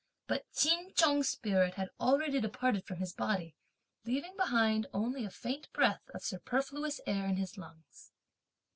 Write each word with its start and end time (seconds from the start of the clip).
But 0.25 0.51
Ch'in 0.51 0.95
Chung's 0.95 1.29
spirit 1.29 1.75
had 1.75 1.91
already 1.99 2.41
departed 2.41 2.87
from 2.87 2.97
his 2.97 3.13
body, 3.13 3.55
leaving 4.03 4.35
behind 4.35 4.87
only 4.95 5.25
a 5.25 5.29
faint 5.29 5.71
breath 5.73 6.09
of 6.11 6.23
superfluous 6.25 6.99
air 7.05 7.27
in 7.27 7.35
his 7.35 7.55
lungs. 7.55 8.11